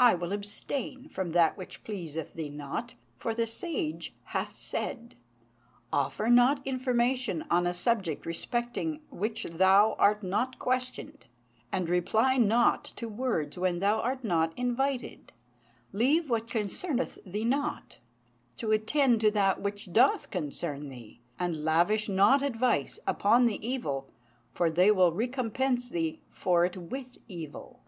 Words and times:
I 0.00 0.14
will 0.14 0.32
abstain 0.32 1.10
from 1.10 1.32
that 1.32 1.58
which 1.58 1.84
pleaseth 1.84 2.32
thee 2.32 2.48
not; 2.48 2.94
for 3.18 3.34
the 3.34 3.46
sage 3.46 4.14
hath 4.32 4.52
said, 4.52 5.16
'Offer 5.92 6.30
not 6.30 6.66
information 6.66 7.44
on 7.50 7.66
a 7.66 7.74
subject 7.74 8.24
respecting 8.24 9.02
which 9.10 9.44
thou 9.44 9.94
art 9.98 10.22
not 10.22 10.58
questioned; 10.58 11.26
and 11.70 11.90
reply 11.90 12.38
not 12.38 12.84
to 12.96 13.06
words 13.06 13.58
when 13.58 13.80
thou 13.80 14.00
art 14.00 14.24
not 14.24 14.56
invited; 14.58 15.30
leave 15.92 16.30
what 16.30 16.48
concerneth 16.48 17.18
thee 17.26 17.44
not, 17.44 17.98
to 18.56 18.72
attend 18.72 19.20
to 19.20 19.30
that 19.30 19.60
which 19.60 19.92
doth 19.92 20.30
concern 20.30 20.88
thee; 20.88 21.20
and 21.38 21.66
lavish 21.66 22.08
not 22.08 22.40
advice 22.40 22.98
upon 23.06 23.44
the 23.44 23.60
evil, 23.68 24.08
for 24.54 24.70
they 24.70 24.90
will 24.90 25.12
recompense 25.12 25.90
thee 25.90 26.22
for 26.30 26.64
it 26.64 26.78
with 26.78 27.18
evil.'" 27.28 27.82